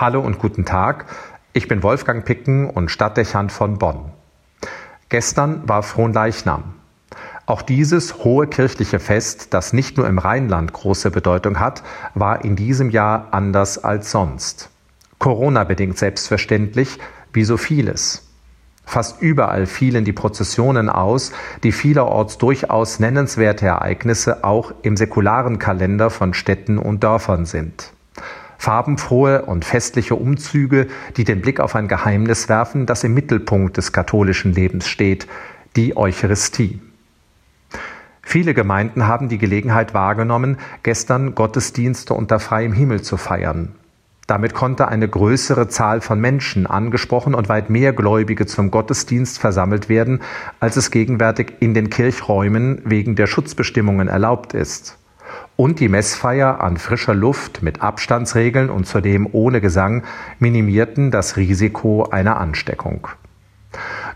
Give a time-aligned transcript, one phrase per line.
[0.00, 1.06] Hallo und guten Tag.
[1.52, 4.12] Ich bin Wolfgang Picken und Stadtdechant von Bonn.
[5.08, 6.74] Gestern war Fronleichnam.
[7.46, 11.82] Auch dieses hohe kirchliche Fest, das nicht nur im Rheinland große Bedeutung hat,
[12.14, 14.70] war in diesem Jahr anders als sonst.
[15.18, 17.00] Corona bedingt selbstverständlich,
[17.32, 18.30] wie so vieles.
[18.84, 21.32] Fast überall fielen die Prozessionen aus,
[21.64, 27.92] die vielerorts durchaus nennenswerte Ereignisse auch im säkularen Kalender von Städten und Dörfern sind
[28.58, 33.92] farbenfrohe und festliche Umzüge, die den Blick auf ein Geheimnis werfen, das im Mittelpunkt des
[33.92, 35.26] katholischen Lebens steht,
[35.76, 36.80] die Eucharistie.
[38.20, 43.74] Viele Gemeinden haben die Gelegenheit wahrgenommen, gestern Gottesdienste unter freiem Himmel zu feiern.
[44.26, 49.88] Damit konnte eine größere Zahl von Menschen angesprochen und weit mehr Gläubige zum Gottesdienst versammelt
[49.88, 50.20] werden,
[50.60, 54.98] als es gegenwärtig in den Kirchräumen wegen der Schutzbestimmungen erlaubt ist
[55.58, 60.04] und die Messfeier an frischer Luft mit Abstandsregeln und zudem ohne Gesang
[60.38, 63.08] minimierten das Risiko einer Ansteckung.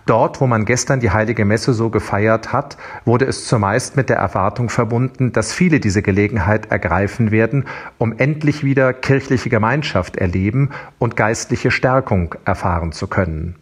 [0.07, 4.19] Dort, wo man gestern die heilige Messe so gefeiert hat, wurde es zumeist mit der
[4.19, 7.67] Erwartung verbunden, dass viele diese Gelegenheit ergreifen werden,
[7.99, 10.71] um endlich wieder kirchliche Gemeinschaft erleben
[11.01, 13.57] und geistliche Stärkung erfahren zu können.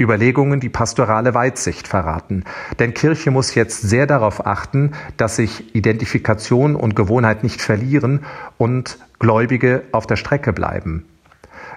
[0.00, 2.44] Überlegungen, die pastorale Weitsicht verraten.
[2.78, 8.20] Denn Kirche muss jetzt sehr darauf achten, dass sich Identifikation und Gewohnheit nicht verlieren
[8.58, 11.04] und Gläubige auf der Strecke bleiben.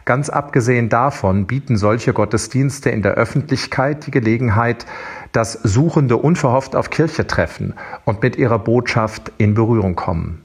[0.05, 4.85] Ganz abgesehen davon bieten solche Gottesdienste in der Öffentlichkeit die Gelegenheit,
[5.31, 7.73] dass Suchende unverhofft auf Kirche treffen
[8.05, 10.41] und mit ihrer Botschaft in Berührung kommen.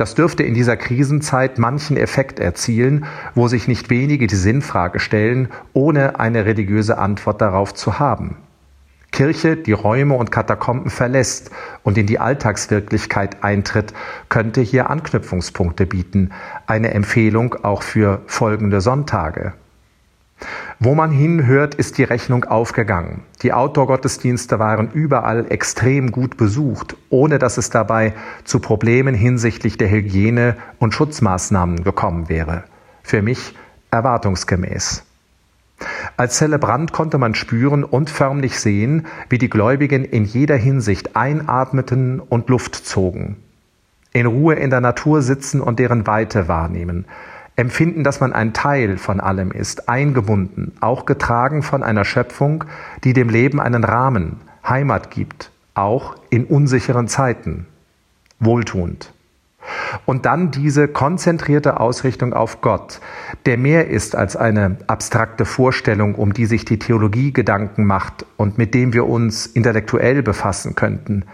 [0.00, 5.50] Das dürfte in dieser Krisenzeit manchen Effekt erzielen, wo sich nicht wenige die Sinnfrage stellen,
[5.74, 8.38] ohne eine religiöse Antwort darauf zu haben.
[9.12, 11.50] Kirche, die Räume und Katakomben verlässt
[11.82, 13.92] und in die Alltagswirklichkeit eintritt,
[14.30, 16.30] könnte hier Anknüpfungspunkte bieten,
[16.66, 19.52] eine Empfehlung auch für folgende Sonntage.
[20.78, 23.22] Wo man hinhört, ist die Rechnung aufgegangen.
[23.42, 28.14] Die Outdoor-Gottesdienste waren überall extrem gut besucht, ohne dass es dabei
[28.44, 32.64] zu Problemen hinsichtlich der Hygiene und Schutzmaßnahmen gekommen wäre.
[33.02, 33.54] Für mich
[33.90, 35.04] erwartungsgemäß.
[36.16, 42.20] Als Zelebrant konnte man spüren und förmlich sehen, wie die Gläubigen in jeder Hinsicht einatmeten
[42.20, 43.36] und Luft zogen.
[44.12, 47.06] In Ruhe in der Natur sitzen und deren Weite wahrnehmen
[47.60, 52.64] empfinden, dass man ein Teil von allem ist, eingebunden, auch getragen von einer Schöpfung,
[53.04, 57.66] die dem Leben einen Rahmen, Heimat gibt, auch in unsicheren Zeiten.
[58.38, 59.12] Wohltuend.
[60.06, 62.98] Und dann diese konzentrierte Ausrichtung auf Gott,
[63.44, 68.56] der mehr ist als eine abstrakte Vorstellung, um die sich die Theologie Gedanken macht und
[68.56, 71.26] mit dem wir uns intellektuell befassen könnten.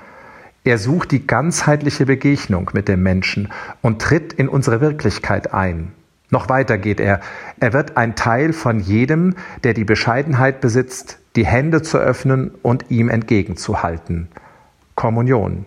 [0.64, 5.92] Er sucht die ganzheitliche Begegnung mit dem Menschen und tritt in unsere Wirklichkeit ein.
[6.36, 7.20] Noch weiter geht er.
[7.60, 12.90] Er wird ein Teil von jedem, der die Bescheidenheit besitzt, die Hände zu öffnen und
[12.90, 14.28] ihm entgegenzuhalten.
[14.96, 15.64] Kommunion.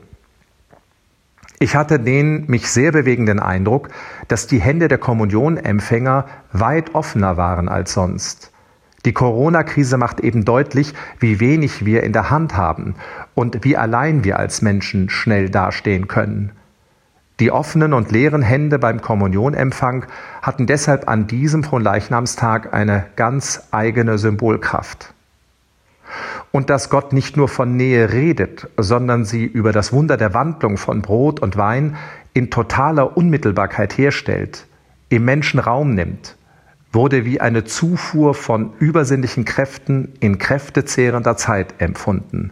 [1.57, 3.89] Ich hatte den mich sehr bewegenden Eindruck,
[4.27, 8.51] dass die Hände der Kommunionempfänger weit offener waren als sonst.
[9.05, 12.93] Die Corona-Krise macht eben deutlich, wie wenig wir in der Hand haben
[13.33, 16.51] und wie allein wir als Menschen schnell dastehen können.
[17.39, 20.05] Die offenen und leeren Hände beim Kommunionempfang
[20.41, 25.13] hatten deshalb an diesem Fronleichnamstag eine ganz eigene Symbolkraft.
[26.51, 30.77] Und dass Gott nicht nur von Nähe redet, sondern sie über das Wunder der Wandlung
[30.77, 31.95] von Brot und Wein
[32.33, 34.65] in totaler Unmittelbarkeit herstellt,
[35.09, 36.35] im Menschen Raum nimmt,
[36.91, 42.51] wurde wie eine Zufuhr von übersinnlichen Kräften in kräftezehrender Zeit empfunden.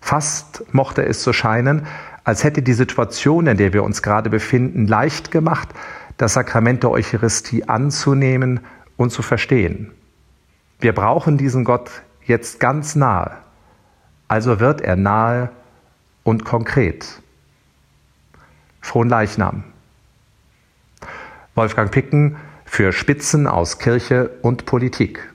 [0.00, 1.86] Fast mochte es so scheinen,
[2.24, 5.68] als hätte die Situation, in der wir uns gerade befinden, leicht gemacht,
[6.16, 8.60] das Sakrament der Eucharistie anzunehmen
[8.96, 9.92] und zu verstehen.
[10.80, 11.90] Wir brauchen diesen Gott
[12.24, 13.36] jetzt ganz nahe,
[14.26, 15.50] also wird er nahe
[16.22, 17.20] und konkret.
[18.80, 19.64] Frohen Leichnam.
[21.54, 25.33] Wolfgang Picken für Spitzen aus Kirche und Politik.